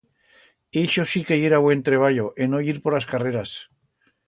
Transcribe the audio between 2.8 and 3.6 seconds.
por as carreras!